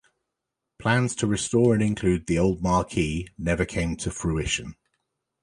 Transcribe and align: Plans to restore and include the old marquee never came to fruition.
Plans 0.79 1.13
to 1.17 1.27
restore 1.27 1.75
and 1.75 1.83
include 1.83 2.25
the 2.25 2.39
old 2.39 2.63
marquee 2.63 3.27
never 3.37 3.65
came 3.65 3.95
to 3.97 4.09
fruition. 4.09 4.73